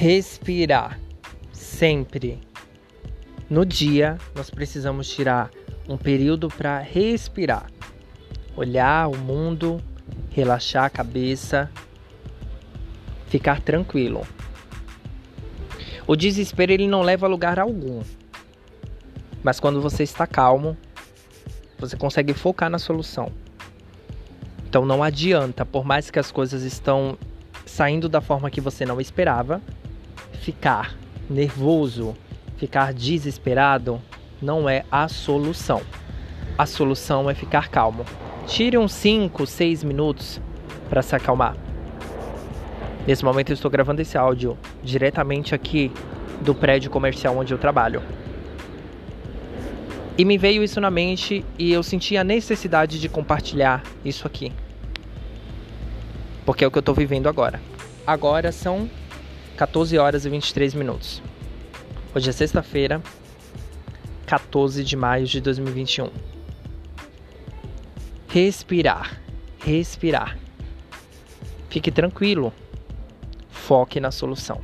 respirar. 0.00 0.98
Sempre. 1.52 2.40
No 3.50 3.66
dia, 3.66 4.16
nós 4.34 4.48
precisamos 4.48 5.10
tirar 5.10 5.50
um 5.86 5.98
período 5.98 6.48
para 6.48 6.78
respirar. 6.78 7.66
Olhar 8.56 9.08
o 9.08 9.18
mundo, 9.18 9.78
relaxar 10.30 10.84
a 10.84 10.90
cabeça, 10.90 11.70
ficar 13.26 13.60
tranquilo. 13.60 14.26
O 16.06 16.16
desespero 16.16 16.72
ele 16.72 16.88
não 16.88 17.02
leva 17.02 17.26
a 17.26 17.28
lugar 17.28 17.58
algum. 17.58 18.02
Mas 19.42 19.60
quando 19.60 19.82
você 19.82 20.02
está 20.02 20.26
calmo, 20.26 20.78
você 21.78 21.94
consegue 21.94 22.32
focar 22.32 22.70
na 22.70 22.78
solução. 22.78 23.30
Então 24.66 24.86
não 24.86 25.02
adianta, 25.02 25.66
por 25.66 25.84
mais 25.84 26.10
que 26.10 26.18
as 26.18 26.32
coisas 26.32 26.62
estão 26.62 27.18
saindo 27.66 28.08
da 28.08 28.22
forma 28.22 28.50
que 28.50 28.62
você 28.62 28.86
não 28.86 28.98
esperava, 28.98 29.60
ficar 30.50 30.96
nervoso, 31.28 32.16
ficar 32.56 32.92
desesperado 32.92 34.02
não 34.42 34.68
é 34.68 34.84
a 34.90 35.06
solução. 35.06 35.80
A 36.58 36.66
solução 36.66 37.30
é 37.30 37.34
ficar 37.34 37.68
calmo. 37.68 38.04
Tire 38.48 38.76
uns 38.76 38.92
5, 38.92 39.46
6 39.46 39.84
minutos 39.84 40.40
para 40.88 41.02
se 41.02 41.14
acalmar. 41.14 41.56
Nesse 43.06 43.24
momento 43.24 43.50
eu 43.50 43.54
estou 43.54 43.70
gravando 43.70 44.02
esse 44.02 44.18
áudio 44.18 44.58
diretamente 44.82 45.54
aqui 45.54 45.92
do 46.40 46.52
prédio 46.52 46.90
comercial 46.90 47.36
onde 47.38 47.54
eu 47.54 47.58
trabalho. 47.58 48.02
E 50.18 50.24
me 50.24 50.36
veio 50.36 50.64
isso 50.64 50.80
na 50.80 50.90
mente 50.90 51.44
e 51.56 51.72
eu 51.72 51.82
senti 51.84 52.16
a 52.16 52.24
necessidade 52.24 52.98
de 52.98 53.08
compartilhar 53.08 53.84
isso 54.04 54.26
aqui. 54.26 54.52
Porque 56.44 56.64
é 56.64 56.66
o 56.66 56.72
que 56.72 56.78
eu 56.78 56.80
estou 56.80 56.94
vivendo 56.94 57.28
agora. 57.28 57.60
Agora 58.04 58.50
são 58.50 58.90
14 59.60 59.98
horas 59.98 60.24
e 60.24 60.30
23 60.30 60.72
minutos. 60.72 61.22
Hoje 62.14 62.30
é 62.30 62.32
sexta-feira, 62.32 63.02
14 64.24 64.82
de 64.82 64.96
maio 64.96 65.26
de 65.26 65.38
2021. 65.38 66.08
Respirar, 68.26 69.20
respirar. 69.58 70.38
Fique 71.68 71.90
tranquilo. 71.90 72.54
Foque 73.50 74.00
na 74.00 74.10
solução. 74.10 74.62